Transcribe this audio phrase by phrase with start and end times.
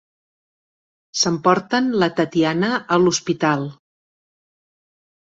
[1.23, 3.67] S'emporten la Tatiana a l'hospital.